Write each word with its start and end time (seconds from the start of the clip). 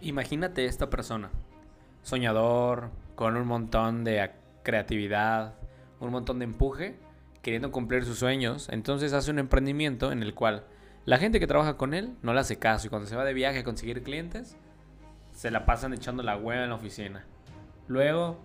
Imagínate 0.00 0.64
esta 0.64 0.90
persona, 0.90 1.30
soñador, 2.02 2.90
con 3.16 3.36
un 3.36 3.48
montón 3.48 4.04
de 4.04 4.30
creatividad, 4.62 5.54
un 5.98 6.12
montón 6.12 6.38
de 6.38 6.44
empuje, 6.44 6.96
queriendo 7.42 7.72
cumplir 7.72 8.04
sus 8.04 8.18
sueños. 8.18 8.68
Entonces 8.70 9.12
hace 9.12 9.30
un 9.30 9.40
emprendimiento 9.40 10.12
en 10.12 10.22
el 10.22 10.34
cual 10.34 10.64
la 11.04 11.18
gente 11.18 11.40
que 11.40 11.46
trabaja 11.48 11.76
con 11.76 11.94
él 11.94 12.16
no 12.22 12.32
le 12.32 12.40
hace 12.40 12.58
caso 12.58 12.86
y 12.86 12.90
cuando 12.90 13.08
se 13.08 13.16
va 13.16 13.24
de 13.24 13.34
viaje 13.34 13.60
a 13.60 13.64
conseguir 13.64 14.02
clientes, 14.02 14.56
se 15.32 15.50
la 15.50 15.66
pasan 15.66 15.92
echando 15.94 16.22
la 16.22 16.36
hueva 16.36 16.62
en 16.62 16.70
la 16.70 16.76
oficina. 16.76 17.24
Luego 17.88 18.38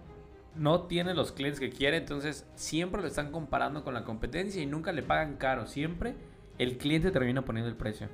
no 0.55 0.83
tiene 0.83 1.13
los 1.13 1.31
clientes 1.31 1.59
que 1.59 1.69
quiere, 1.69 1.97
entonces 1.97 2.47
siempre 2.55 3.01
lo 3.01 3.07
están 3.07 3.31
comparando 3.31 3.83
con 3.83 3.93
la 3.93 4.03
competencia 4.03 4.61
y 4.61 4.65
nunca 4.65 4.91
le 4.91 5.03
pagan 5.03 5.37
caro. 5.37 5.67
Siempre 5.67 6.15
el 6.57 6.77
cliente 6.77 7.11
termina 7.11 7.43
poniendo 7.43 7.69
el 7.69 7.75
precio. 7.75 8.07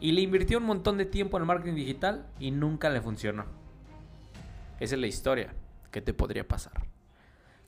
Y 0.00 0.12
le 0.12 0.20
invirtió 0.20 0.58
un 0.58 0.64
montón 0.64 0.98
de 0.98 1.06
tiempo 1.06 1.36
en 1.36 1.42
el 1.42 1.46
marketing 1.46 1.74
digital 1.74 2.26
y 2.38 2.50
nunca 2.50 2.90
le 2.90 3.00
funcionó. 3.00 3.46
Esa 4.78 4.94
es 4.94 5.00
la 5.00 5.06
historia. 5.06 5.54
¿Qué 5.90 6.00
te 6.02 6.12
podría 6.12 6.46
pasar? 6.46 6.72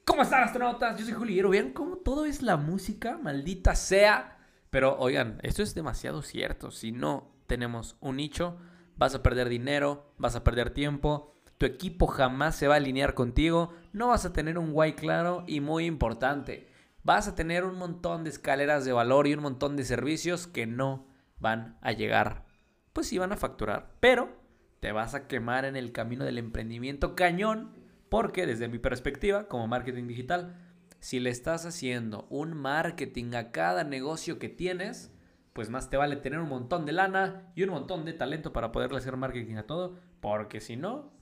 ¿Cómo 0.05 0.23
están 0.23 0.43
astronautas? 0.43 0.99
Yo 0.99 1.05
soy 1.05 1.15
Juliero. 1.15 1.51
Vean 1.51 1.73
cómo 1.73 1.97
todo 1.97 2.27
es 2.27 2.43
la 2.43 2.57
música, 2.57 3.19
maldita 3.19 3.75
sea. 3.75 4.39
Pero 4.71 4.99
oigan, 4.99 5.39
esto 5.43 5.63
es 5.63 5.75
demasiado 5.75 6.23
cierto. 6.23 6.71
Si 6.71 6.93
no 6.93 7.31
tenemos 7.47 7.97
un 8.01 8.17
nicho, 8.17 8.59
vas 8.97 9.15
a 9.15 9.23
perder 9.23 9.49
dinero, 9.49 10.13
vas 10.19 10.37
a 10.37 10.45
perder 10.45 10.71
tiempo, 10.71 11.35
tu 11.57 11.67
equipo 11.67 12.07
jamás 12.07 12.57
se 12.57 12.69
va 12.69 12.75
a 12.75 12.77
alinear 12.77 13.15
contigo, 13.15 13.73
no 13.93 14.09
vas 14.09 14.25
a 14.25 14.33
tener 14.33 14.59
un 14.59 14.73
guay 14.73 14.93
claro 14.93 15.45
y 15.47 15.61
muy 15.61 15.87
importante, 15.87 16.69
vas 17.03 17.27
a 17.27 17.35
tener 17.35 17.65
un 17.65 17.77
montón 17.77 18.25
de 18.25 18.31
escaleras 18.31 18.85
de 18.85 18.93
valor 18.93 19.27
y 19.27 19.35
un 19.35 19.43
montón 19.43 19.77
de 19.77 19.85
servicios 19.85 20.47
que 20.47 20.67
no 20.67 21.07
van 21.41 21.79
a 21.81 21.93
llegar, 21.93 22.45
pues 22.93 23.09
sí 23.09 23.19
van 23.19 23.33
a 23.33 23.37
facturar, 23.37 23.93
pero 24.01 24.37
te 24.81 24.93
vas 24.93 25.15
a 25.15 25.27
quemar 25.27 25.65
en 25.65 25.77
el 25.77 25.93
camino 25.93 26.25
del 26.25 26.39
emprendimiento 26.39 27.15
cañón, 27.15 27.73
porque 28.09 28.47
desde 28.47 28.69
mi 28.69 28.79
perspectiva 28.79 29.49
como 29.49 29.67
marketing 29.67 30.07
digital, 30.07 30.57
si 31.01 31.21
le 31.21 31.31
estás 31.31 31.67
haciendo 31.67 32.27
un 32.31 32.57
marketing 32.57 33.35
a 33.35 33.53
cada 33.53 33.85
negocio 33.85 34.39
que 34.39 34.49
tienes, 34.49 35.13
pues 35.53 35.71
más 35.71 35.91
te 35.91 35.97
vale 35.97 36.17
tener 36.17 36.39
un 36.39 36.49
montón 36.49 36.87
de 36.87 36.93
lana 36.93 37.51
y 37.55 37.63
un 37.63 37.71
montón 37.71 38.05
de 38.05 38.13
talento 38.13 38.53
para 38.53 38.73
poderle 38.73 38.99
hacer 38.99 39.17
marketing 39.17 39.57
a 39.57 39.67
todo, 39.67 39.97
porque 40.21 40.61
si 40.61 40.77
no, 40.77 41.13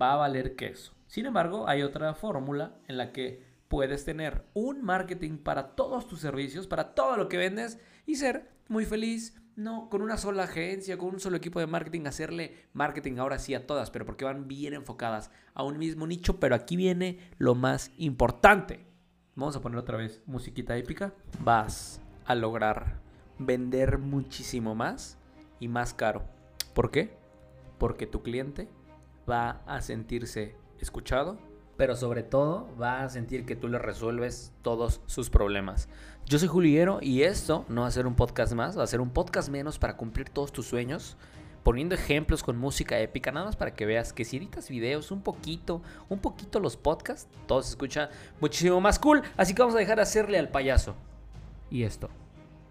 va 0.00 0.12
a 0.12 0.16
valer 0.16 0.56
queso. 0.56 0.94
Sin 1.06 1.26
embargo, 1.26 1.68
hay 1.68 1.82
otra 1.82 2.14
fórmula 2.14 2.76
en 2.88 2.96
la 2.96 3.12
que 3.12 3.44
puedes 3.68 4.04
tener 4.04 4.44
un 4.54 4.82
marketing 4.82 5.38
para 5.38 5.74
todos 5.74 6.06
tus 6.06 6.20
servicios, 6.20 6.66
para 6.66 6.94
todo 6.94 7.16
lo 7.16 7.28
que 7.28 7.36
vendes 7.36 7.80
y 8.06 8.16
ser 8.16 8.50
muy 8.68 8.84
feliz, 8.84 9.36
no 9.56 9.88
con 9.88 10.02
una 10.02 10.16
sola 10.16 10.44
agencia, 10.44 10.98
con 10.98 11.14
un 11.14 11.20
solo 11.20 11.36
equipo 11.36 11.60
de 11.60 11.66
marketing, 11.66 12.06
hacerle 12.06 12.54
marketing 12.72 13.18
ahora 13.18 13.38
sí 13.38 13.54
a 13.54 13.66
todas, 13.66 13.90
pero 13.90 14.04
porque 14.04 14.24
van 14.24 14.48
bien 14.48 14.74
enfocadas 14.74 15.30
a 15.54 15.62
un 15.62 15.78
mismo 15.78 16.06
nicho. 16.06 16.40
Pero 16.40 16.54
aquí 16.54 16.76
viene 16.76 17.18
lo 17.38 17.54
más 17.54 17.90
importante. 17.98 18.86
Vamos 19.36 19.56
a 19.56 19.60
poner 19.60 19.78
otra 19.78 19.96
vez 19.96 20.22
musiquita 20.26 20.76
épica. 20.76 21.14
Vas 21.40 22.00
a 22.24 22.34
lograr 22.34 23.00
vender 23.38 23.98
muchísimo 23.98 24.74
más 24.74 25.18
y 25.60 25.68
más 25.68 25.94
caro. 25.94 26.24
¿Por 26.72 26.90
qué? 26.90 27.16
Porque 27.78 28.06
tu 28.06 28.22
cliente 28.22 28.68
va 29.28 29.62
a 29.66 29.80
sentirse 29.80 30.54
escuchado, 30.80 31.38
pero 31.76 31.96
sobre 31.96 32.22
todo 32.22 32.68
va 32.80 33.02
a 33.02 33.08
sentir 33.08 33.44
que 33.44 33.56
tú 33.56 33.68
le 33.68 33.78
resuelves 33.78 34.52
todos 34.62 35.00
sus 35.06 35.30
problemas. 35.30 35.88
Yo 36.26 36.38
soy 36.38 36.48
Juliero 36.48 37.00
y 37.02 37.22
esto 37.22 37.66
no 37.68 37.82
va 37.82 37.88
a 37.88 37.90
ser 37.90 38.06
un 38.06 38.14
podcast 38.14 38.54
más, 38.54 38.78
va 38.78 38.82
a 38.82 38.86
ser 38.86 39.02
un 39.02 39.10
podcast 39.10 39.50
menos 39.50 39.78
para 39.78 39.98
cumplir 39.98 40.30
todos 40.30 40.52
tus 40.52 40.66
sueños, 40.66 41.18
poniendo 41.62 41.94
ejemplos 41.94 42.42
con 42.42 42.56
música 42.56 42.98
épica, 42.98 43.30
nada 43.30 43.44
más 43.44 43.56
para 43.56 43.74
que 43.74 43.84
veas 43.84 44.14
que 44.14 44.24
si 44.24 44.38
editas 44.38 44.70
videos 44.70 45.10
un 45.10 45.20
poquito, 45.20 45.82
un 46.08 46.20
poquito 46.20 46.60
los 46.60 46.78
podcasts, 46.78 47.28
todo 47.46 47.62
se 47.62 47.68
escucha 47.68 48.08
muchísimo 48.40 48.80
más 48.80 48.98
cool, 48.98 49.20
así 49.36 49.54
que 49.54 49.60
vamos 49.60 49.74
a 49.74 49.80
dejar 49.80 49.96
de 49.96 50.02
hacerle 50.02 50.38
al 50.38 50.48
payaso. 50.48 50.94
Y 51.70 51.82
esto 51.82 52.08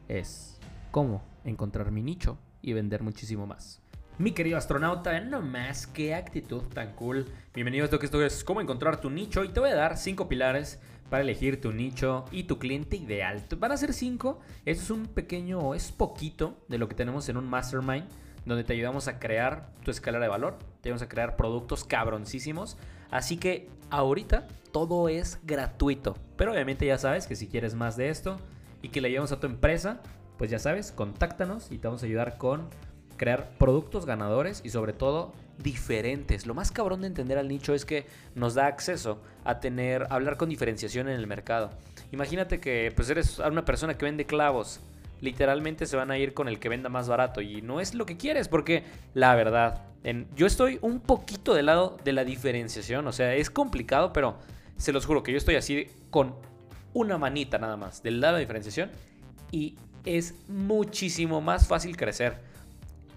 es 0.07 0.59
cómo 0.89 1.23
encontrar 1.43 1.91
mi 1.91 2.01
nicho 2.01 2.39
y 2.63 2.73
vender 2.73 3.03
muchísimo 3.03 3.45
más. 3.45 3.83
Mi 4.17 4.31
querido 4.31 4.57
astronauta, 4.57 5.19
no 5.19 5.41
más, 5.43 5.85
qué 5.85 6.15
actitud 6.15 6.63
tan 6.73 6.93
cool. 6.93 7.27
Bienvenido 7.53 7.83
a 7.83 7.85
esto 7.85 7.99
que 7.99 8.05
esto 8.05 8.23
es 8.23 8.43
cómo 8.43 8.61
encontrar 8.61 8.99
tu 8.99 9.11
nicho 9.11 9.43
y 9.43 9.49
te 9.49 9.59
voy 9.59 9.69
a 9.69 9.75
dar 9.75 9.97
cinco 9.97 10.27
pilares 10.27 10.79
para 11.13 11.21
elegir 11.21 11.61
tu 11.61 11.71
nicho 11.71 12.25
y 12.31 12.45
tu 12.45 12.57
cliente 12.57 12.97
ideal. 12.97 13.45
Van 13.59 13.71
a 13.71 13.77
ser 13.77 13.93
cinco, 13.93 14.39
esto 14.65 14.83
es 14.83 14.89
un 14.89 15.05
pequeño, 15.05 15.75
es 15.75 15.91
poquito 15.91 16.57
de 16.69 16.79
lo 16.79 16.89
que 16.89 16.95
tenemos 16.95 17.29
en 17.29 17.37
un 17.37 17.47
mastermind 17.47 18.07
donde 18.47 18.63
te 18.63 18.73
ayudamos 18.73 19.07
a 19.07 19.19
crear 19.19 19.69
tu 19.83 19.91
escalera 19.91 20.23
de 20.23 20.29
valor, 20.29 20.57
te 20.81 20.89
ayudamos 20.89 21.03
a 21.03 21.09
crear 21.09 21.35
productos 21.35 21.83
cabroncísimos. 21.83 22.77
Así 23.11 23.37
que 23.37 23.69
ahorita 23.91 24.47
todo 24.71 25.07
es 25.07 25.37
gratuito, 25.43 26.17
pero 26.35 26.51
obviamente 26.51 26.87
ya 26.87 26.97
sabes 26.97 27.27
que 27.27 27.35
si 27.35 27.47
quieres 27.47 27.75
más 27.75 27.95
de 27.95 28.09
esto 28.09 28.39
y 28.81 28.89
que 28.89 28.99
le 28.99 29.11
llevamos 29.11 29.33
a 29.33 29.39
tu 29.39 29.45
empresa, 29.45 30.01
pues 30.39 30.49
ya 30.49 30.57
sabes, 30.57 30.91
contáctanos 30.91 31.71
y 31.71 31.77
te 31.77 31.89
vamos 31.89 32.01
a 32.01 32.07
ayudar 32.07 32.39
con 32.39 32.69
crear 33.17 33.55
productos 33.59 34.07
ganadores 34.07 34.61
y 34.65 34.71
sobre 34.71 34.93
todo 34.93 35.33
diferentes. 35.57 36.45
Lo 36.45 36.53
más 36.53 36.71
cabrón 36.71 37.01
de 37.01 37.07
entender 37.07 37.37
al 37.37 37.47
nicho 37.47 37.73
es 37.73 37.85
que 37.85 38.05
nos 38.35 38.55
da 38.55 38.67
acceso 38.67 39.21
a 39.43 39.59
tener, 39.59 40.07
hablar 40.09 40.37
con 40.37 40.49
diferenciación 40.49 41.07
en 41.07 41.15
el 41.15 41.27
mercado. 41.27 41.71
Imagínate 42.11 42.59
que 42.59 42.91
pues 42.95 43.09
eres 43.09 43.39
una 43.39 43.65
persona 43.65 43.95
que 43.95 44.05
vende 44.05 44.25
clavos. 44.25 44.79
Literalmente 45.21 45.85
se 45.85 45.95
van 45.95 46.11
a 46.11 46.17
ir 46.17 46.33
con 46.33 46.47
el 46.47 46.59
que 46.59 46.69
venda 46.69 46.89
más 46.89 47.07
barato 47.07 47.41
y 47.41 47.61
no 47.61 47.79
es 47.79 47.93
lo 47.93 48.05
que 48.05 48.17
quieres 48.17 48.47
porque 48.47 48.83
la 49.13 49.35
verdad, 49.35 49.83
yo 50.35 50.45
estoy 50.45 50.79
un 50.81 50.99
poquito 50.99 51.53
del 51.53 51.67
lado 51.67 51.97
de 52.03 52.11
la 52.11 52.25
diferenciación, 52.25 53.07
o 53.07 53.11
sea, 53.13 53.33
es 53.35 53.49
complicado, 53.49 54.11
pero 54.11 54.37
se 54.75 54.91
los 54.91 55.05
juro 55.05 55.23
que 55.23 55.31
yo 55.31 55.37
estoy 55.37 55.55
así 55.55 55.87
con 56.09 56.35
una 56.93 57.17
manita 57.17 57.57
nada 57.57 57.77
más 57.77 58.03
del 58.03 58.19
lado 58.19 58.35
de 58.35 58.41
diferenciación 58.41 58.91
y 59.51 59.75
es 60.05 60.35
muchísimo 60.49 61.39
más 61.39 61.67
fácil 61.67 61.95
crecer 61.95 62.52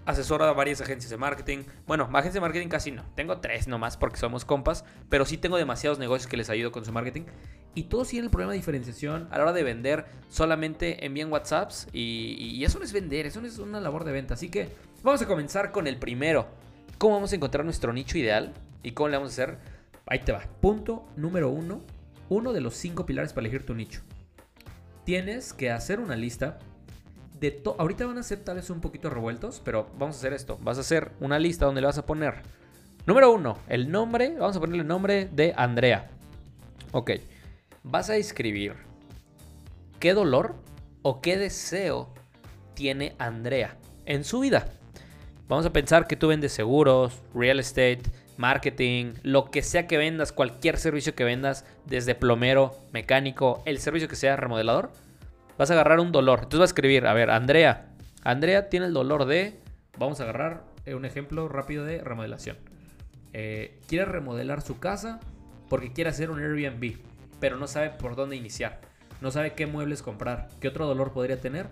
asesora 0.07 0.49
a 0.49 0.53
varias 0.53 0.79
agencias 0.81 1.11
de 1.11 1.17
marketing. 1.17 1.63
Bueno, 1.85 2.05
agencias 2.13 2.33
de 2.33 2.39
marketing 2.39 2.69
casi 2.69 2.91
no. 2.91 3.03
Tengo 3.13 3.39
tres 3.39 3.67
nomás 3.67 3.97
porque 3.97 4.17
somos 4.17 4.45
compas. 4.45 4.85
Pero 5.09 5.25
sí 5.25 5.37
tengo 5.37 5.57
demasiados 5.57 5.99
negocios 5.99 6.27
que 6.27 6.37
les 6.37 6.49
ayudo 6.49 6.71
con 6.71 6.85
su 6.85 6.93
marketing. 6.93 7.23
Y 7.75 7.83
todos 7.83 8.07
tienen 8.07 8.25
el 8.25 8.31
problema 8.31 8.53
de 8.53 8.57
diferenciación. 8.57 9.27
A 9.31 9.37
la 9.37 9.43
hora 9.43 9.53
de 9.53 9.63
vender, 9.63 10.05
solamente 10.29 11.05
envían 11.05 11.31
WhatsApps. 11.31 11.89
Y, 11.91 12.63
eso 12.63 12.79
no 12.79 12.85
es 12.85 12.93
vender, 12.93 13.25
eso 13.25 13.41
no 13.41 13.47
es 13.47 13.59
una 13.59 13.81
labor 13.81 14.05
de 14.05 14.13
venta. 14.13 14.33
Así 14.33 14.49
que 14.49 14.69
vamos 15.03 15.21
a 15.21 15.27
comenzar 15.27 15.71
con 15.71 15.87
el 15.87 15.97
primero. 15.97 16.47
¿Cómo 16.97 17.15
vamos 17.15 17.33
a 17.33 17.35
encontrar 17.35 17.65
nuestro 17.65 17.91
nicho 17.91 18.17
ideal? 18.17 18.53
¿Y 18.83 18.91
cómo 18.91 19.09
le 19.09 19.17
vamos 19.17 19.31
a 19.31 19.33
hacer? 19.33 19.57
Ahí 20.05 20.19
te 20.19 20.31
va. 20.31 20.39
Punto 20.61 21.05
número 21.17 21.49
uno. 21.49 21.81
Uno 22.29 22.53
de 22.53 22.61
los 22.61 22.75
cinco 22.75 23.05
pilares 23.05 23.33
para 23.33 23.45
elegir 23.45 23.65
tu 23.65 23.75
nicho. 23.75 24.01
Tienes 25.03 25.51
que 25.53 25.69
hacer 25.69 25.99
una 25.99 26.15
lista 26.15 26.59
de 27.39 27.61
ahorita 27.77 28.05
van 28.05 28.17
a 28.17 28.23
ser 28.23 28.43
tal 28.43 28.55
vez 28.55 28.69
un 28.69 28.81
poquito 28.81 29.09
revueltos, 29.09 29.61
pero 29.63 29.89
vamos 29.97 30.15
a 30.15 30.19
hacer 30.19 30.33
esto. 30.33 30.57
Vas 30.61 30.77
a 30.77 30.81
hacer 30.81 31.11
una 31.19 31.39
lista 31.39 31.65
donde 31.65 31.81
le 31.81 31.87
vas 31.87 31.97
a 31.97 32.05
poner, 32.05 32.35
número 33.05 33.31
uno, 33.31 33.57
el 33.67 33.91
nombre, 33.91 34.35
vamos 34.37 34.55
a 34.55 34.59
ponerle 34.59 34.81
el 34.81 34.87
nombre 34.87 35.29
de 35.31 35.53
Andrea. 35.55 36.09
Ok, 36.91 37.11
vas 37.83 38.09
a 38.09 38.15
escribir 38.15 38.73
qué 39.99 40.13
dolor 40.13 40.55
o 41.01 41.21
qué 41.21 41.37
deseo 41.37 42.13
tiene 42.73 43.15
Andrea 43.19 43.77
en 44.05 44.23
su 44.23 44.39
vida. 44.39 44.67
Vamos 45.47 45.65
a 45.65 45.73
pensar 45.73 46.07
que 46.07 46.15
tú 46.15 46.27
vendes 46.27 46.51
seguros, 46.51 47.21
real 47.33 47.59
estate, 47.59 48.01
marketing, 48.37 49.13
lo 49.23 49.49
que 49.49 49.61
sea 49.61 49.87
que 49.87 49.97
vendas, 49.97 50.31
cualquier 50.31 50.77
servicio 50.77 51.15
que 51.15 51.23
vendas, 51.23 51.65
desde 51.85 52.15
plomero, 52.15 52.75
mecánico, 52.91 53.63
el 53.65 53.79
servicio 53.79 54.07
que 54.07 54.15
sea 54.15 54.35
remodelador 54.35 54.91
vas 55.57 55.69
a 55.69 55.73
agarrar 55.73 55.99
un 55.99 56.11
dolor. 56.11 56.39
Entonces 56.39 56.59
vas 56.59 56.69
a 56.69 56.73
escribir, 56.73 57.07
a 57.07 57.13
ver, 57.13 57.29
Andrea. 57.29 57.89
Andrea 58.23 58.69
tiene 58.69 58.87
el 58.87 58.93
dolor 58.93 59.25
de, 59.25 59.59
vamos 59.97 60.19
a 60.19 60.23
agarrar 60.23 60.63
eh, 60.85 60.95
un 60.95 61.05
ejemplo 61.05 61.47
rápido 61.47 61.85
de 61.85 62.01
remodelación. 62.01 62.57
Eh, 63.33 63.79
quiere 63.87 64.05
remodelar 64.05 64.61
su 64.61 64.79
casa 64.79 65.19
porque 65.69 65.91
quiere 65.91 66.09
hacer 66.09 66.29
un 66.29 66.39
Airbnb, 66.39 66.97
pero 67.39 67.57
no 67.57 67.67
sabe 67.67 67.89
por 67.89 68.15
dónde 68.15 68.35
iniciar. 68.35 68.79
No 69.21 69.31
sabe 69.31 69.53
qué 69.53 69.65
muebles 69.65 70.01
comprar, 70.01 70.49
qué 70.59 70.67
otro 70.67 70.85
dolor 70.85 71.11
podría 71.11 71.41
tener. 71.41 71.67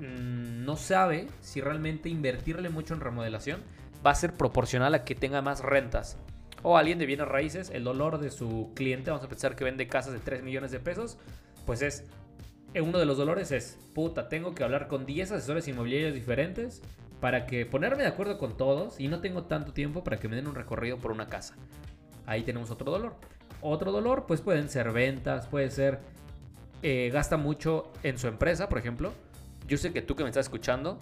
Mm, 0.00 0.64
no 0.64 0.76
sabe 0.76 1.28
si 1.40 1.60
realmente 1.60 2.08
invertirle 2.08 2.68
mucho 2.68 2.94
en 2.94 3.00
remodelación 3.00 3.60
va 4.04 4.10
a 4.10 4.14
ser 4.14 4.32
proporcional 4.32 4.94
a 4.94 5.04
que 5.04 5.14
tenga 5.14 5.42
más 5.42 5.60
rentas. 5.60 6.16
O 6.62 6.76
alguien 6.76 6.98
de 6.98 7.06
bienes 7.06 7.28
raíces, 7.28 7.70
el 7.70 7.84
dolor 7.84 8.18
de 8.18 8.30
su 8.30 8.72
cliente, 8.74 9.10
vamos 9.10 9.24
a 9.24 9.28
pensar 9.28 9.56
que 9.56 9.64
vende 9.64 9.88
casas 9.88 10.12
de 10.12 10.18
3 10.18 10.42
millones 10.42 10.70
de 10.70 10.80
pesos, 10.80 11.16
pues 11.64 11.80
es 11.80 12.04
uno 12.74 12.98
de 12.98 13.06
los 13.06 13.16
dolores 13.16 13.50
es, 13.50 13.78
puta, 13.94 14.28
tengo 14.28 14.54
que 14.54 14.62
hablar 14.62 14.86
con 14.86 15.06
10 15.06 15.32
asesores 15.32 15.66
inmobiliarios 15.66 16.14
diferentes 16.14 16.82
para 17.20 17.46
que 17.46 17.66
ponerme 17.66 18.02
de 18.02 18.08
acuerdo 18.08 18.38
con 18.38 18.56
todos 18.56 19.00
y 19.00 19.08
no 19.08 19.20
tengo 19.20 19.44
tanto 19.44 19.72
tiempo 19.72 20.04
para 20.04 20.18
que 20.18 20.28
me 20.28 20.36
den 20.36 20.46
un 20.46 20.54
recorrido 20.54 20.98
por 20.98 21.10
una 21.10 21.26
casa. 21.26 21.54
Ahí 22.26 22.42
tenemos 22.42 22.70
otro 22.70 22.90
dolor. 22.90 23.14
Otro 23.60 23.92
dolor, 23.92 24.24
pues 24.26 24.40
pueden 24.40 24.68
ser 24.68 24.92
ventas, 24.92 25.46
puede 25.46 25.70
ser 25.70 26.00
eh, 26.82 27.10
gasta 27.12 27.36
mucho 27.36 27.92
en 28.02 28.18
su 28.18 28.28
empresa, 28.28 28.68
por 28.68 28.78
ejemplo. 28.78 29.12
Yo 29.66 29.76
sé 29.76 29.92
que 29.92 30.00
tú 30.00 30.16
que 30.16 30.22
me 30.22 30.30
estás 30.30 30.46
escuchando, 30.46 30.98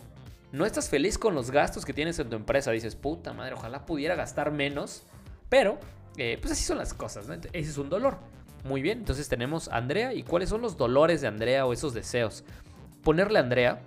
no 0.51 0.65
estás 0.65 0.89
feliz 0.89 1.19
con 1.19 1.35
los 1.35 1.51
gastos 1.51 1.85
que 1.85 1.93
tienes 1.93 2.19
en 2.19 2.31
tu 2.31 2.37
empresa. 2.37 2.71
Dices, 2.71 2.97
puta 2.97 3.33
madre, 3.33 3.55
ojalá 3.55 3.87
pudiera 3.87 4.15
gastar 4.17 4.51
menos. 4.51 5.03
Pero, 5.49 5.79
eh, 6.17 6.39
pues 6.41 6.53
así 6.53 6.65
son 6.65 6.79
las 6.79 6.95
cosas, 6.95 7.29
¿no? 7.29 7.35
Ese 7.35 7.49
es 7.53 7.79
un 7.79 7.91
dolor. 7.91 8.19
Muy 8.69 8.83
bien, 8.83 8.99
entonces 8.99 9.31
tenemos 9.31 9.69
a 9.69 9.79
Andrea. 9.79 10.13
¿Y 10.13 10.23
cuáles 10.25 10.51
son 10.51 10.61
los 10.61 10.77
dolores 10.77 11.23
de 11.23 11.27
Andrea 11.27 11.65
o 11.65 11.73
esos 11.73 11.95
deseos? 11.95 12.45
Ponerle 13.03 13.39
a 13.39 13.43
Andrea 13.43 13.81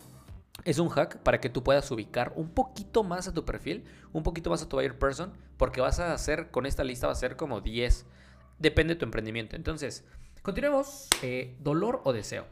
es 0.66 0.80
un 0.80 0.90
hack 0.90 1.18
para 1.20 1.40
que 1.40 1.50
tú 1.50 1.64
puedas 1.64 1.92
ubicar 1.92 2.34
un 2.36 2.50
poquito 2.50 3.04
más 3.04 3.28
a 3.28 3.34
tu 3.34 3.46
perfil, 3.46 3.84
un 4.12 4.24
poquito 4.24 4.50
más 4.50 4.64
a 4.64 4.68
tu 4.68 4.78
buyer 4.78 4.98
person, 4.98 5.34
porque 5.58 5.82
vas 5.82 6.00
a 6.00 6.14
hacer, 6.14 6.50
con 6.50 6.66
esta 6.66 6.84
lista 6.84 7.06
va 7.06 7.14
a 7.14 7.16
ser 7.16 7.36
como 7.36 7.62
10. 7.62 8.08
Depende 8.58 8.96
de 8.96 9.00
tu 9.00 9.06
emprendimiento. 9.06 9.56
Entonces, 9.56 10.04
continuemos. 10.42 11.08
Eh, 11.22 11.56
dolor 11.60 12.02
o 12.04 12.12
deseo. 12.12 12.48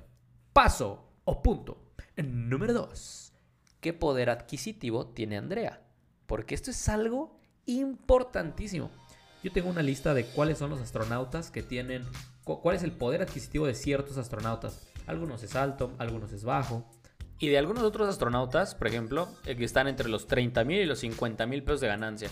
Paso 0.53 1.09
o 1.25 1.41
punto. 1.41 1.81
Número 2.15 2.73
2. 2.73 3.33
¿Qué 3.81 3.91
poder 3.91 4.29
adquisitivo 4.29 5.07
tiene 5.07 5.35
Andrea? 5.35 5.81
Porque 6.27 6.53
esto 6.53 6.69
es 6.69 6.89
algo 6.89 7.39
importantísimo. 7.65 8.91
Yo 9.43 9.51
tengo 9.51 9.69
una 9.69 9.81
lista 9.81 10.13
de 10.13 10.25
cuáles 10.25 10.57
son 10.57 10.69
los 10.69 10.81
astronautas 10.81 11.49
que 11.51 11.63
tienen, 11.63 12.05
cuál 12.43 12.75
es 12.75 12.83
el 12.83 12.91
poder 12.91 13.21
adquisitivo 13.21 13.67
de 13.67 13.75
ciertos 13.75 14.17
astronautas. 14.17 14.87
Algunos 15.07 15.43
es 15.43 15.55
alto, 15.55 15.93
algunos 15.97 16.31
es 16.33 16.43
bajo. 16.43 16.89
Y 17.39 17.47
de 17.47 17.57
algunos 17.57 17.83
otros 17.83 18.09
astronautas, 18.09 18.75
por 18.75 18.87
ejemplo, 18.87 19.29
eh, 19.45 19.55
que 19.55 19.63
están 19.63 19.87
entre 19.87 20.09
los 20.09 20.27
30 20.27 20.65
mil 20.65 20.81
y 20.81 20.85
los 20.85 20.99
50 20.99 21.45
mil 21.45 21.63
pesos 21.63 21.79
de 21.79 21.87
ganancia. 21.87 22.29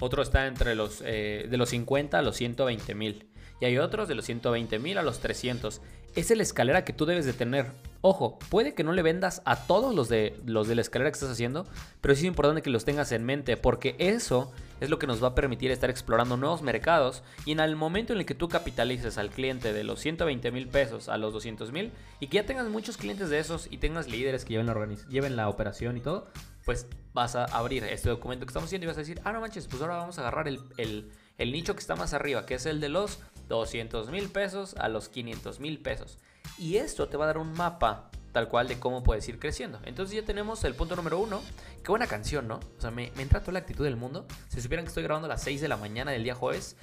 Otro 0.00 0.22
está 0.22 0.46
entre 0.46 0.74
los 0.74 1.02
eh, 1.04 1.46
de 1.48 1.56
los 1.56 1.68
50 1.68 2.18
a 2.18 2.22
los 2.22 2.36
120 2.36 2.94
mil. 2.94 3.30
Y 3.60 3.64
hay 3.64 3.78
otros 3.78 4.08
de 4.08 4.16
los 4.16 4.24
120 4.24 4.78
mil 4.80 4.98
a 4.98 5.02
los 5.02 5.20
300 5.20 5.80
es 6.14 6.36
la 6.36 6.42
escalera 6.42 6.84
que 6.84 6.92
tú 6.92 7.06
debes 7.06 7.26
de 7.26 7.32
tener. 7.32 7.66
Ojo, 8.00 8.38
puede 8.48 8.74
que 8.74 8.84
no 8.84 8.92
le 8.92 9.02
vendas 9.02 9.42
a 9.44 9.56
todos 9.56 9.92
los 9.92 10.08
de, 10.08 10.40
los 10.46 10.68
de 10.68 10.76
la 10.76 10.82
escalera 10.82 11.10
que 11.10 11.14
estás 11.14 11.30
haciendo, 11.30 11.66
pero 12.00 12.14
sí 12.14 12.20
es 12.20 12.28
importante 12.28 12.62
que 12.62 12.70
los 12.70 12.84
tengas 12.84 13.10
en 13.10 13.24
mente 13.24 13.56
porque 13.56 13.96
eso 13.98 14.52
es 14.80 14.88
lo 14.88 15.00
que 15.00 15.08
nos 15.08 15.20
va 15.20 15.28
a 15.28 15.34
permitir 15.34 15.72
estar 15.72 15.90
explorando 15.90 16.36
nuevos 16.36 16.62
mercados 16.62 17.24
y 17.44 17.50
en 17.50 17.58
el 17.58 17.74
momento 17.74 18.12
en 18.12 18.20
el 18.20 18.26
que 18.26 18.36
tú 18.36 18.48
capitalices 18.48 19.18
al 19.18 19.30
cliente 19.30 19.72
de 19.72 19.82
los 19.82 19.98
120 19.98 20.52
mil 20.52 20.68
pesos 20.68 21.08
a 21.08 21.18
los 21.18 21.32
200 21.32 21.72
mil 21.72 21.90
y 22.20 22.28
que 22.28 22.36
ya 22.36 22.46
tengas 22.46 22.68
muchos 22.68 22.96
clientes 22.96 23.30
de 23.30 23.40
esos 23.40 23.66
y 23.68 23.78
tengas 23.78 24.06
líderes 24.06 24.44
que 24.44 24.54
lleven 24.54 25.34
la, 25.34 25.48
operación 25.48 25.96
y 25.96 26.00
todo, 26.00 26.28
pues 26.64 26.86
vas 27.14 27.34
a 27.34 27.46
abrir 27.46 27.82
este 27.82 28.10
documento 28.10 28.46
que 28.46 28.50
estamos 28.50 28.68
haciendo 28.68 28.84
y 28.84 28.88
vas 28.88 28.98
a 28.98 29.00
decir, 29.00 29.20
ah, 29.24 29.32
no 29.32 29.40
manches, 29.40 29.66
pues 29.66 29.82
ahora 29.82 29.96
vamos 29.96 30.18
a 30.18 30.20
agarrar 30.20 30.46
el, 30.46 30.60
el, 30.76 31.10
el 31.36 31.50
nicho 31.50 31.74
que 31.74 31.80
está 31.80 31.96
más 31.96 32.14
arriba, 32.14 32.46
que 32.46 32.54
es 32.54 32.66
el 32.66 32.80
de 32.80 32.90
los 32.90 33.18
200 33.48 34.10
mil 34.10 34.28
pesos 34.28 34.76
a 34.76 34.88
los 34.88 35.08
500 35.08 35.58
mil 35.58 35.80
pesos. 35.80 36.18
Y 36.58 36.76
esto 36.76 37.08
te 37.08 37.16
va 37.16 37.24
a 37.24 37.28
dar 37.28 37.38
un 37.38 37.52
mapa 37.52 38.10
tal 38.32 38.48
cual 38.48 38.68
de 38.68 38.78
cómo 38.78 39.02
puedes 39.02 39.28
ir 39.28 39.38
creciendo. 39.38 39.80
Entonces 39.84 40.16
ya 40.16 40.24
tenemos 40.24 40.62
el 40.64 40.74
punto 40.74 40.96
número 40.96 41.18
uno. 41.18 41.40
Qué 41.82 41.90
buena 41.90 42.06
canción, 42.06 42.46
¿no? 42.46 42.60
O 42.76 42.80
sea, 42.80 42.90
me, 42.90 43.10
me 43.16 43.22
entra 43.22 43.40
toda 43.40 43.54
la 43.54 43.58
actitud 43.60 43.84
del 43.84 43.96
mundo. 43.96 44.26
Si 44.48 44.60
supieran 44.60 44.84
que 44.84 44.88
estoy 44.88 45.02
grabando 45.02 45.26
a 45.26 45.28
las 45.28 45.42
6 45.42 45.60
de 45.60 45.68
la 45.68 45.76
mañana 45.76 46.10
del 46.10 46.24
día 46.24 46.34
jueves, 46.34 46.76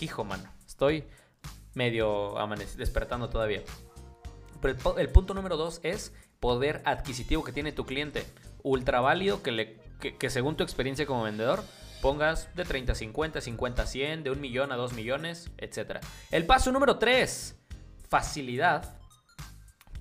hijo, 0.00 0.24
mano. 0.24 0.50
Estoy 0.66 1.04
medio 1.74 2.34
despertando 2.76 3.28
todavía. 3.28 3.62
Pero 4.60 4.98
el, 4.98 5.08
punto 5.10 5.34
número 5.34 5.56
dos 5.56 5.80
es 5.82 6.12
poder 6.40 6.80
adquisitivo 6.84 7.44
que 7.44 7.52
tiene 7.52 7.72
tu 7.72 7.84
cliente. 7.84 8.24
Ultra 8.62 9.00
válido 9.00 9.42
que, 9.42 9.52
le, 9.52 9.78
que 10.00 10.30
según 10.30 10.56
tu 10.56 10.62
experiencia 10.62 11.06
como 11.06 11.24
vendedor 11.24 11.62
pongas 12.00 12.54
de 12.54 12.64
30 12.64 12.92
a 12.92 12.94
50, 12.94 13.40
50 13.40 13.82
a 13.82 13.86
100, 13.86 14.24
de 14.24 14.30
1 14.30 14.40
millón 14.40 14.72
a 14.72 14.76
2 14.76 14.92
millones, 14.92 15.50
etc. 15.58 16.00
El 16.30 16.46
paso 16.46 16.70
número 16.70 16.98
3, 16.98 17.56
facilidad 18.08 18.98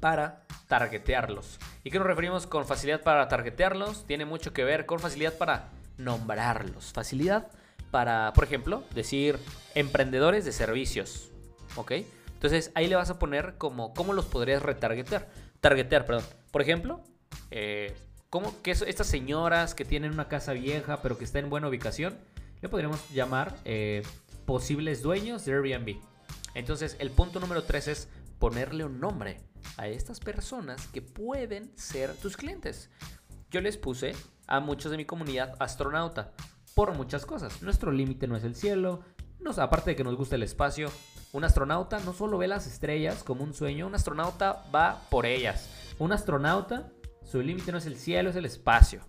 para 0.04 0.42
targetearlos. 0.68 1.60
¿Y 1.86 1.90
qué 1.90 1.98
nos 1.98 2.06
referimos 2.06 2.46
con 2.46 2.66
facilidad 2.66 3.04
para 3.04 3.30
targetearlos? 3.30 4.06
Tiene 4.06 4.26
mucho 4.26 4.52
que 4.52 4.66
ver 4.66 4.86
con 4.86 5.00
facilidad 5.00 5.38
para 5.38 5.70
nombrarlos. 5.98 6.92
Facilidad 6.92 7.48
para, 7.90 8.34
por 8.34 8.44
ejemplo, 8.44 8.84
decir 8.94 9.40
emprendedores 9.76 10.44
de 10.44 10.52
servicios. 10.52 11.32
¿Ok? 11.78 11.94
Entonces 12.34 12.74
ahí 12.76 12.88
le 12.88 12.98
vas 12.98 13.12
a 13.12 13.18
poner 13.18 13.56
como 13.58 13.94
cómo 13.94 14.12
los 14.12 14.26
podrías 14.26 14.62
retargetear. 14.62 15.30
Targetear, 15.62 16.06
perdón. 16.06 16.26
Por 16.52 16.62
ejemplo, 16.62 17.02
eh, 17.50 17.96
¿Cómo 18.30 18.62
que 18.62 18.72
estas 18.72 19.08
señoras 19.08 19.74
que 19.74 19.86
tienen 19.86 20.12
una 20.12 20.28
casa 20.28 20.52
vieja 20.52 21.02
pero 21.02 21.18
que 21.18 21.24
está 21.24 21.40
en 21.40 21.50
buena 21.50 21.70
ubicación, 21.70 22.18
le 22.62 22.68
podríamos 22.68 23.10
llamar 23.12 23.56
eh, 23.64 24.02
posibles 24.46 25.02
dueños 25.02 25.46
de 25.46 25.54
Airbnb? 25.54 26.02
Entonces, 26.56 26.98
el 27.00 27.12
punto 27.12 27.40
número 27.40 27.64
3 27.64 27.88
es 27.88 28.10
ponerle 28.40 28.84
un 28.86 29.00
nombre 29.00 29.38
a 29.78 29.88
estas 29.88 30.20
personas 30.20 30.88
que 30.88 31.02
pueden 31.02 31.72
ser 31.78 32.16
tus 32.16 32.38
clientes. 32.38 32.90
Yo 33.50 33.62
les 33.62 33.78
puse 33.78 34.14
a 34.48 34.60
muchos 34.60 34.92
de 34.92 34.98
mi 34.98 35.06
comunidad 35.06 35.56
astronauta 35.60 36.32
por 36.76 36.94
muchas 36.96 37.26
cosas. 37.26 37.62
Nuestro 37.62 37.92
límite 37.92 38.28
no 38.28 38.36
es 38.36 38.44
el 38.44 38.56
cielo, 38.56 39.02
aparte 39.58 39.92
de 39.92 39.96
que 39.96 40.04
nos 40.04 40.16
gusta 40.16 40.36
el 40.36 40.44
espacio, 40.44 40.92
un 41.32 41.44
astronauta 41.44 42.00
no 42.00 42.14
solo 42.14 42.38
ve 42.38 42.48
las 42.48 42.68
estrellas 42.68 43.24
como 43.24 43.44
un 43.44 43.54
sueño, 43.54 43.88
un 43.88 43.96
astronauta 43.96 44.64
va 44.74 45.02
por 45.10 45.26
ellas. 45.26 45.70
Un 46.00 46.12
astronauta 46.12 46.92
su 47.24 47.42
límite 47.42 47.72
no 47.72 47.78
es 47.78 47.86
el 47.86 47.98
cielo, 47.98 48.30
es 48.30 48.36
el 48.36 48.46
espacio. 48.46 49.02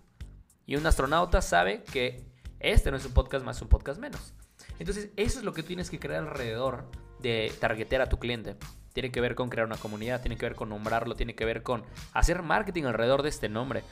Y 0.65 0.75
un 0.75 0.85
astronauta 0.85 1.41
sabe 1.41 1.83
que 1.83 2.25
este 2.59 2.89
no 2.89 2.97
es 2.97 3.05
un 3.05 3.13
podcast 3.13 3.45
más, 3.45 3.61
un 3.61 3.69
podcast 3.69 3.99
menos. 3.99 4.33
Entonces, 4.79 5.09
eso 5.15 5.39
es 5.39 5.45
lo 5.45 5.53
que 5.53 5.63
tienes 5.63 5.89
que 5.89 5.99
crear 5.99 6.23
alrededor 6.23 6.89
de 7.19 7.53
targetear 7.59 8.01
a 8.01 8.09
tu 8.09 8.17
cliente. 8.17 8.57
Tiene 8.95 9.11
que 9.11 9.19
ver 9.19 9.35
con 9.35 9.49
crear 9.49 9.67
una 9.67 9.75
comunidad, 9.75 10.21
tiene 10.21 10.37
que 10.37 10.45
ver 10.45 10.55
con 10.55 10.69
nombrarlo, 10.69 11.17
tiene 11.17 11.35
que 11.35 11.43
ver 11.43 11.63
con 11.63 11.83
hacer 12.13 12.41
marketing 12.43 12.85
alrededor 12.85 13.23
de 13.23 13.29
este 13.29 13.49
nombre. 13.49 13.83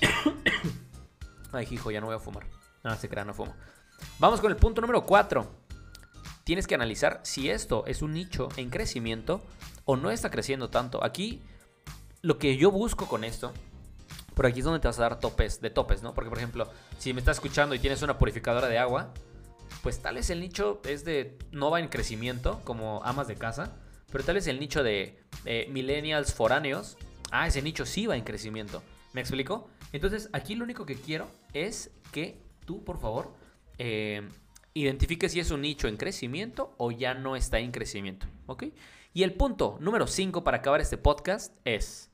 Ay, 1.52 1.68
hijo, 1.70 1.92
ya 1.92 2.00
no 2.00 2.06
voy 2.06 2.16
a 2.16 2.18
fumar. 2.18 2.44
No, 2.82 2.96
se 2.96 3.08
crea, 3.08 3.24
no 3.24 3.34
fumo. 3.34 3.54
Vamos 4.18 4.40
con 4.40 4.50
el 4.50 4.56
punto 4.56 4.80
número 4.80 5.06
4. 5.06 5.48
Tienes 6.42 6.66
que 6.66 6.74
analizar 6.74 7.20
si 7.22 7.50
esto 7.50 7.84
es 7.86 8.02
un 8.02 8.14
nicho 8.14 8.48
en 8.56 8.68
crecimiento 8.68 9.44
o 9.84 9.94
no 9.94 10.10
está 10.10 10.28
creciendo 10.28 10.70
tanto. 10.70 11.04
Aquí 11.04 11.40
lo 12.20 12.36
que 12.36 12.56
yo 12.56 12.72
busco 12.72 13.06
con 13.06 13.22
esto, 13.22 13.52
por 14.34 14.46
aquí 14.46 14.58
es 14.58 14.64
donde 14.64 14.80
te 14.80 14.88
vas 14.88 14.98
a 14.98 15.02
dar 15.02 15.20
topes, 15.20 15.60
de 15.60 15.70
topes, 15.70 16.02
¿no? 16.02 16.14
Porque, 16.14 16.30
por 16.30 16.38
ejemplo, 16.38 16.68
si 16.98 17.12
me 17.12 17.20
estás 17.20 17.36
escuchando 17.36 17.76
y 17.76 17.78
tienes 17.78 18.02
una 18.02 18.18
purificadora 18.18 18.66
de 18.66 18.78
agua, 18.78 19.14
pues 19.84 20.02
tal 20.02 20.16
vez 20.16 20.30
el 20.30 20.40
nicho 20.40 20.80
es 20.84 21.04
de, 21.04 21.38
no 21.52 21.70
va 21.70 21.78
en 21.78 21.86
crecimiento, 21.86 22.60
como 22.64 23.04
amas 23.04 23.28
de 23.28 23.36
casa, 23.36 23.76
pero 24.10 24.24
tal 24.24 24.36
vez 24.36 24.46
el 24.46 24.60
nicho 24.60 24.82
de 24.82 25.18
millennials 25.68 26.34
foráneos, 26.34 26.96
ah, 27.30 27.46
ese 27.46 27.62
nicho 27.62 27.86
sí 27.86 28.06
va 28.06 28.16
en 28.16 28.24
crecimiento. 28.24 28.82
¿Me 29.12 29.20
explico? 29.20 29.68
Entonces, 29.92 30.28
aquí 30.32 30.54
lo 30.54 30.64
único 30.64 30.84
que 30.84 30.96
quiero 30.96 31.28
es 31.52 31.90
que 32.12 32.38
tú, 32.66 32.84
por 32.84 32.98
favor, 32.98 33.32
eh, 33.78 34.28
identifiques 34.74 35.32
si 35.32 35.40
es 35.40 35.50
un 35.50 35.62
nicho 35.62 35.88
en 35.88 35.96
crecimiento 35.96 36.74
o 36.76 36.90
ya 36.90 37.14
no 37.14 37.36
está 37.36 37.58
en 37.58 37.70
crecimiento, 37.70 38.26
¿ok? 38.46 38.64
Y 39.14 39.22
el 39.22 39.32
punto 39.32 39.78
número 39.80 40.06
5 40.06 40.44
para 40.44 40.58
acabar 40.58 40.82
este 40.82 40.98
podcast 40.98 41.54
es, 41.64 42.10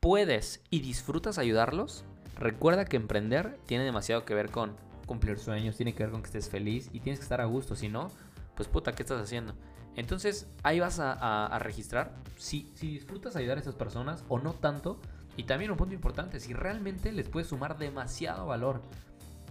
puedes 0.00 0.60
y 0.70 0.80
disfrutas 0.80 1.38
ayudarlos, 1.38 2.04
recuerda 2.36 2.84
que 2.84 2.96
emprender 2.96 3.56
tiene 3.66 3.84
demasiado 3.84 4.24
que 4.24 4.34
ver 4.34 4.50
con 4.50 4.76
cumplir 5.06 5.38
sueños, 5.38 5.76
tiene 5.76 5.94
que 5.94 6.02
ver 6.02 6.10
con 6.10 6.22
que 6.22 6.26
estés 6.26 6.48
feliz 6.48 6.90
y 6.92 6.98
tienes 6.98 7.20
que 7.20 7.24
estar 7.24 7.40
a 7.40 7.44
gusto, 7.44 7.76
si 7.76 7.88
no, 7.88 8.10
pues 8.56 8.66
puta, 8.66 8.92
¿qué 8.92 9.04
estás 9.04 9.22
haciendo? 9.22 9.54
Entonces 9.96 10.48
ahí 10.62 10.80
vas 10.80 10.98
a, 11.00 11.58
registrar 11.60 12.14
si, 12.36 12.70
si 12.74 12.88
disfrutas 12.88 13.36
ayudar 13.36 13.58
a 13.58 13.60
esas 13.60 13.74
personas 13.74 14.24
o 14.28 14.38
no 14.38 14.52
tanto. 14.54 14.98
Y 15.36 15.44
también 15.44 15.70
un 15.72 15.76
punto 15.76 15.94
importante, 15.94 16.38
si 16.38 16.52
realmente 16.52 17.10
les 17.10 17.28
puedes 17.28 17.48
sumar 17.48 17.76
demasiado 17.76 18.46
valor. 18.46 18.82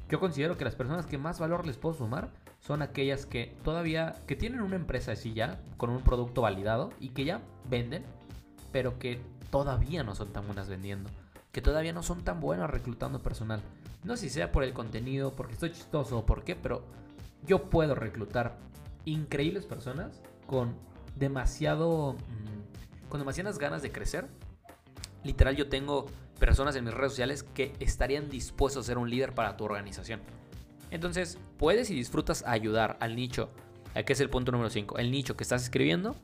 Yo 0.09 0.19
considero 0.19 0.57
que 0.57 0.63
las 0.63 0.75
personas 0.75 1.05
que 1.05 1.17
más 1.17 1.39
valor 1.39 1.65
les 1.65 1.77
puedo 1.77 1.95
sumar 1.95 2.29
son 2.59 2.81
aquellas 2.81 3.25
que 3.25 3.57
todavía, 3.63 4.15
que 4.25 4.37
tienen 4.37 4.61
una 4.61 4.77
empresa 4.77 5.11
así 5.11 5.33
ya, 5.33 5.59
con 5.75 5.89
un 5.89 6.01
producto 6.01 6.41
validado 6.41 6.91
y 6.99 7.09
que 7.09 7.25
ya 7.25 7.41
venden, 7.69 8.05
pero 8.71 8.97
que 8.97 9.21
todavía 9.49 10.03
no 10.03 10.15
son 10.15 10.31
tan 10.31 10.45
buenas 10.45 10.69
vendiendo, 10.69 11.09
que 11.51 11.61
todavía 11.61 11.91
no 11.91 12.03
son 12.03 12.23
tan 12.23 12.39
buenas 12.39 12.69
reclutando 12.69 13.21
personal. 13.21 13.61
No 14.03 14.15
sé 14.15 14.23
si 14.23 14.29
sea 14.29 14.51
por 14.51 14.63
el 14.63 14.73
contenido, 14.73 15.33
porque 15.35 15.53
estoy 15.53 15.71
chistoso 15.71 16.19
o 16.19 16.25
por 16.25 16.43
qué, 16.43 16.55
pero 16.55 16.83
yo 17.45 17.69
puedo 17.69 17.95
reclutar 17.95 18.57
increíbles 19.05 19.65
personas 19.65 20.21
con 20.53 20.75
demasiado 21.15 22.13
mm, 22.13 23.09
con 23.09 23.19
demasiadas 23.19 23.57
ganas 23.57 23.81
de 23.81 23.91
crecer. 23.91 24.27
Literal 25.23 25.55
yo 25.55 25.67
tengo 25.67 26.05
personas 26.39 26.75
en 26.75 26.85
mis 26.85 26.93
redes 26.93 27.13
sociales 27.13 27.41
que 27.41 27.73
estarían 27.79 28.29
dispuestos 28.29 28.85
a 28.85 28.87
ser 28.87 28.99
un 28.99 29.09
líder 29.09 29.33
para 29.33 29.57
tu 29.57 29.63
organización. 29.63 30.21
Entonces, 30.91 31.39
puedes 31.57 31.89
y 31.89 31.95
disfrutas 31.95 32.43
ayudar 32.45 32.97
al 32.99 33.15
nicho, 33.15 33.49
que 34.05 34.13
es 34.13 34.19
el 34.19 34.29
punto 34.29 34.51
número 34.51 34.69
5, 34.69 34.99
el 34.99 35.09
nicho 35.09 35.35
que 35.35 35.43
estás 35.43 35.63
escribiendo 35.63 36.15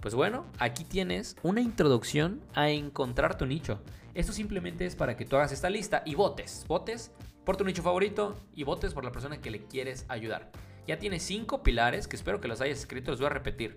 pues 0.00 0.14
bueno, 0.14 0.46
aquí 0.58 0.84
tienes 0.84 1.36
una 1.42 1.60
introducción 1.60 2.40
a 2.54 2.70
encontrar 2.70 3.36
tu 3.36 3.46
nicho. 3.46 3.80
Esto 4.14 4.32
simplemente 4.32 4.86
es 4.86 4.94
para 4.94 5.16
que 5.16 5.24
tú 5.24 5.36
hagas 5.36 5.50
esta 5.50 5.70
lista 5.70 6.02
y 6.04 6.14
votes. 6.14 6.64
Votes 6.68 7.10
por 7.44 7.56
tu 7.56 7.64
nicho 7.64 7.82
favorito 7.82 8.36
y 8.54 8.62
votes 8.62 8.94
por 8.94 9.04
la 9.04 9.10
persona 9.10 9.40
que 9.40 9.50
le 9.50 9.64
quieres 9.64 10.04
ayudar. 10.08 10.52
Ya 10.88 10.98
tienes 10.98 11.22
cinco 11.22 11.62
pilares 11.62 12.08
que 12.08 12.16
espero 12.16 12.40
que 12.40 12.48
los 12.48 12.60
hayas 12.60 12.80
escrito, 12.80 13.12
los 13.12 13.20
voy 13.20 13.26
a 13.26 13.30
repetir. 13.30 13.76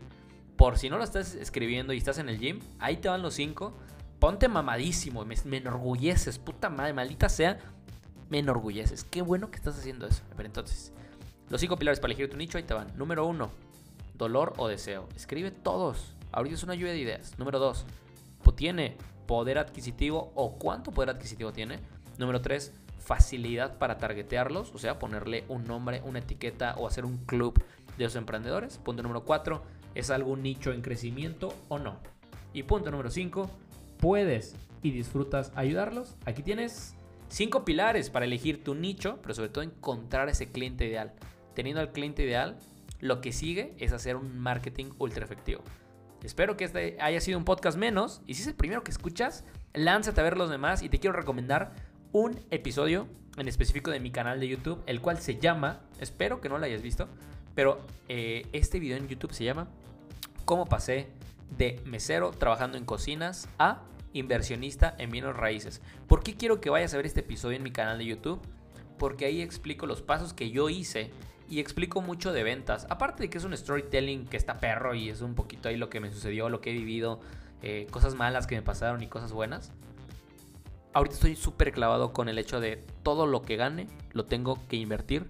Por 0.56 0.80
si 0.80 0.90
no 0.90 0.98
lo 0.98 1.04
estás 1.04 1.36
escribiendo 1.36 1.94
y 1.94 1.98
estás 1.98 2.18
en 2.18 2.30
el 2.30 2.40
gym, 2.40 2.60
ahí 2.80 2.98
te 2.98 3.08
van 3.08 3.22
los 3.22 3.36
cinco 3.36 3.76
ponte 4.22 4.48
mamadísimo, 4.48 5.26
me, 5.26 5.36
me 5.46 5.58
enorgulleces, 5.58 6.38
puta 6.38 6.70
madre, 6.70 6.94
maldita 6.94 7.28
sea, 7.28 7.58
me 8.30 8.38
enorgulleces. 8.38 9.04
Qué 9.04 9.24
bueno 9.24 9.50
que 9.50 9.58
estás 9.58 9.80
haciendo 9.80 10.06
eso. 10.06 10.22
Ver, 10.38 10.46
entonces, 10.46 10.94
los 11.50 11.60
cinco 11.60 11.76
pilares 11.76 12.00
para 12.00 12.14
elegir 12.14 12.30
tu 12.30 12.38
nicho, 12.38 12.60
ahí 12.60 12.64
te 12.64 12.76
van. 12.76 12.96
Número 12.96 13.26
uno, 13.26 13.50
dolor 14.14 14.54
o 14.58 14.68
deseo. 14.68 15.10
Escribe 15.16 15.50
todos. 15.50 16.14
Ahorita 16.32 16.54
es 16.54 16.62
una 16.62 16.76
lluvia 16.76 16.94
de 16.94 17.00
ideas. 17.00 17.38
Número 17.40 17.58
dos, 17.58 17.86
¿tiene 18.56 18.96
poder 19.26 19.58
adquisitivo 19.58 20.32
o 20.36 20.60
cuánto 20.60 20.92
poder 20.92 21.10
adquisitivo 21.10 21.52
tiene? 21.52 21.80
Número 22.20 22.42
tres, 22.42 22.74
facilidad 23.04 23.78
para 23.78 23.98
targetearlos, 23.98 24.74
o 24.74 24.78
sea, 24.78 25.00
ponerle 25.00 25.44
un 25.48 25.66
nombre, 25.66 26.02
una 26.06 26.20
etiqueta 26.20 26.76
o 26.78 26.88
hacer 26.88 27.06
un 27.06 27.18
club 27.26 27.62
de 27.98 28.04
los 28.06 28.16
emprendedores. 28.16 28.78
Punto 28.78 29.04
número 29.04 29.26
cuatro, 29.26 29.64
¿es 29.96 30.10
algún 30.10 30.44
nicho 30.44 30.72
en 30.72 30.82
crecimiento 30.82 31.54
o 31.68 31.80
no? 31.80 31.98
Y 32.54 32.64
punto 32.64 32.92
número 32.92 33.10
cinco, 33.10 33.50
¿puedes 33.98 34.56
y 34.84 34.92
disfrutas 34.92 35.52
ayudarlos? 35.56 36.16
Aquí 36.26 36.44
tienes 36.44 36.96
cinco 37.30 37.66
pilares 37.66 38.10
para 38.10 38.26
elegir 38.26 38.64
tu 38.64 38.76
nicho, 38.76 39.20
pero 39.22 39.34
sobre 39.34 39.50
todo 39.50 39.64
encontrar 39.64 40.30
ese 40.30 40.52
cliente 40.52 40.86
ideal. 40.86 41.14
Teniendo 41.54 41.82
al 41.82 41.92
cliente 41.92 42.24
ideal, 42.24 42.58
lo 43.00 43.20
que 43.22 43.32
sigue 43.32 43.74
es 43.80 43.94
hacer 43.94 44.16
un 44.16 44.38
marketing 44.40 44.92
ultra 45.00 45.26
efectivo. 45.26 45.64
Espero 46.24 46.56
que 46.56 46.66
este 46.66 46.98
haya 47.02 47.20
sido 47.20 47.38
un 47.40 47.46
podcast 47.46 47.78
menos. 47.78 48.22
Y 48.28 48.36
si 48.36 48.44
es 48.44 48.48
el 48.48 48.54
primero 48.54 48.84
que 48.84 48.92
escuchas, 48.92 49.44
lánzate 49.74 50.22
a 50.22 50.24
ver 50.24 50.38
los 50.38 50.52
demás. 50.52 50.84
Y 50.84 50.90
te 50.90 51.00
quiero 51.00 51.16
recomendar 51.16 51.74
un 52.12 52.40
episodio 52.50 53.08
en 53.38 53.48
específico 53.48 53.92
de 53.92 54.00
mi 54.00 54.12
canal 54.12 54.40
de 54.40 54.48
YouTube, 54.48 54.82
el 54.86 55.02
cual 55.02 55.20
se 55.20 55.40
llama, 55.40 55.80
espero 56.00 56.42
que 56.42 56.50
no 56.50 56.58
lo 56.58 56.66
hayas 56.66 56.82
visto, 56.82 57.08
pero 57.56 57.80
eh, 58.10 58.46
este 58.52 58.80
video 58.80 58.98
en 58.98 59.08
YouTube 59.08 59.34
se 59.34 59.44
llama 59.44 59.68
¿Cómo 60.46 60.66
pasé 60.66 61.08
de 61.58 61.80
mesero 61.86 62.32
trabajando 62.32 62.78
en 62.78 62.86
cocinas 62.86 63.48
a 63.58 63.82
inversionista 64.14 64.96
en 64.98 65.12
bienes 65.12 65.36
raíces? 65.36 65.82
¿Por 66.08 66.24
qué 66.24 66.36
quiero 66.36 66.60
que 66.60 66.70
vayas 66.70 66.94
a 66.94 66.98
ver 66.98 67.06
este 67.06 67.22
episodio 67.22 67.58
en 67.58 67.64
mi 67.64 67.72
canal 67.72 67.98
de 67.98 68.06
YouTube? 68.06 68.42
Porque 68.98 69.26
ahí 69.26 69.42
explico 69.42 69.86
los 69.86 70.02
pasos 70.02 70.34
que 70.34 70.52
yo 70.52 70.70
hice 70.70 71.12
y 71.50 71.60
explico 71.60 72.02
mucho 72.02 72.34
de 72.34 72.44
ventas. 72.44 72.86
Aparte 72.90 73.24
de 73.24 73.30
que 73.30 73.38
es 73.38 73.44
un 73.44 73.56
storytelling 73.56 74.26
que 74.26 74.38
está 74.38 74.60
perro 74.60 74.94
y 74.94 75.10
es 75.10 75.22
un 75.22 75.36
poquito 75.36 75.70
ahí 75.70 75.78
lo 75.78 75.90
que 75.90 76.00
me 76.00 76.12
sucedió, 76.12 76.50
lo 76.50 76.62
que 76.62 76.72
he 76.72 76.74
vivido, 76.74 77.20
eh, 77.62 77.88
cosas 77.92 78.16
malas 78.16 78.48
que 78.48 78.56
me 78.56 78.62
pasaron 78.62 79.02
y 79.02 79.08
cosas 79.08 79.32
buenas. 79.32 79.72
Ahorita 80.94 81.16
estoy 81.16 81.38
súper 81.38 81.72
clavado 81.72 82.12
con 82.12 82.28
el 82.28 82.38
hecho 82.38 82.60
de 82.60 82.84
todo 83.02 83.26
lo 83.26 83.44
que 83.44 83.56
gane 83.56 83.88
lo 84.12 84.26
tengo 84.26 84.60
que 84.68 84.76
invertir. 84.76 85.30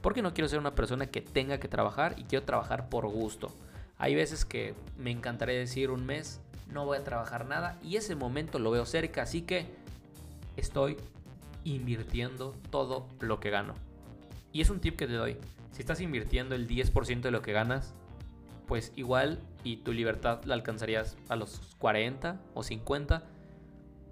Porque 0.00 0.22
no 0.22 0.32
quiero 0.32 0.48
ser 0.48 0.58
una 0.58 0.74
persona 0.74 1.06
que 1.06 1.20
tenga 1.20 1.58
que 1.58 1.68
trabajar 1.68 2.14
y 2.16 2.24
quiero 2.24 2.46
trabajar 2.46 2.88
por 2.88 3.06
gusto. 3.06 3.54
Hay 3.98 4.14
veces 4.14 4.44
que 4.44 4.74
me 4.96 5.10
encantaría 5.10 5.58
decir 5.58 5.90
un 5.90 6.06
mes, 6.06 6.40
no 6.72 6.86
voy 6.86 6.96
a 6.96 7.04
trabajar 7.04 7.46
nada 7.46 7.78
y 7.82 7.96
ese 7.96 8.16
momento 8.16 8.58
lo 8.58 8.70
veo 8.70 8.86
cerca, 8.86 9.22
así 9.22 9.42
que 9.42 9.66
estoy 10.56 10.96
invirtiendo 11.62 12.56
todo 12.70 13.06
lo 13.20 13.38
que 13.38 13.50
gano. 13.50 13.74
Y 14.50 14.62
es 14.62 14.70
un 14.70 14.80
tip 14.80 14.96
que 14.96 15.06
te 15.06 15.12
doy. 15.12 15.36
Si 15.72 15.80
estás 15.80 16.00
invirtiendo 16.00 16.54
el 16.54 16.66
10% 16.66 17.20
de 17.20 17.30
lo 17.30 17.42
que 17.42 17.52
ganas, 17.52 17.94
pues 18.66 18.92
igual 18.96 19.40
y 19.62 19.76
tu 19.76 19.92
libertad 19.92 20.42
la 20.44 20.54
alcanzarías 20.54 21.16
a 21.28 21.36
los 21.36 21.60
40 21.78 22.40
o 22.54 22.62
50. 22.62 23.22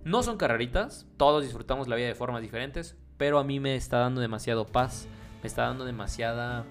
No 0.05 0.23
son 0.23 0.39
carreritas, 0.39 1.07
todos 1.19 1.43
disfrutamos 1.43 1.87
la 1.87 1.97
vida 1.97 2.07
de 2.07 2.15
formas 2.15 2.41
diferentes, 2.41 2.97
pero 3.19 3.39
a 3.39 3.45
mí 3.45 3.61
me 3.61 3.77
está 3.77 3.99
dando 3.99 4.23
demasiado 4.23 4.67
paz, 4.67 5.07
me 5.43 5.47
está 5.47 5.65
dando 5.65 5.85
demasiada 5.85 6.65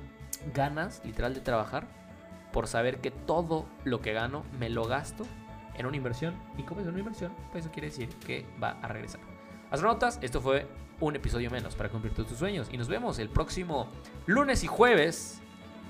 ganas, 0.53 1.01
literal, 1.05 1.35
de 1.35 1.41
trabajar 1.41 1.87
por 2.51 2.67
saber 2.67 3.01
que 3.01 3.11
todo 3.11 3.67
lo 3.83 4.01
que 4.01 4.13
gano 4.13 4.43
me 4.59 4.69
lo 4.69 4.85
gasto 4.85 5.25
en 5.75 5.85
una 5.85 5.95
inversión. 5.95 6.33
Y 6.57 6.63
como 6.63 6.81
es 6.81 6.87
una 6.87 6.97
inversión, 6.97 7.31
pues 7.51 7.65
eso 7.65 7.71
quiere 7.71 7.89
decir 7.89 8.09
que 8.25 8.47
va 8.61 8.71
a 8.81 8.87
regresar. 8.87 9.21
Astronautas, 9.69 10.17
esto 10.23 10.41
fue 10.41 10.67
un 10.99 11.15
episodio 11.15 11.51
menos 11.51 11.75
para 11.75 11.89
cumplir 11.89 12.13
todos 12.13 12.29
tus 12.29 12.39
sueños. 12.39 12.67
Y 12.71 12.77
nos 12.77 12.87
vemos 12.87 13.19
el 13.19 13.29
próximo 13.29 13.87
lunes 14.25 14.63
y 14.63 14.67
jueves 14.67 15.39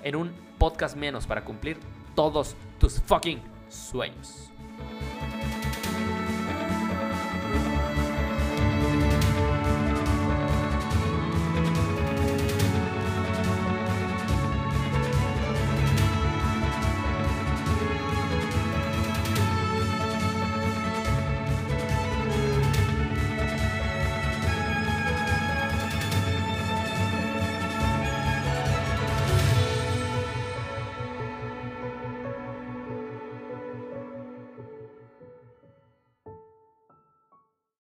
en 0.03 0.17
un 0.17 0.33
podcast 0.57 0.97
menos 0.97 1.25
para 1.25 1.45
cumplir 1.45 1.77
todos 2.15 2.57
tus 2.79 2.99
fucking 2.99 3.41
sueños. 3.69 4.51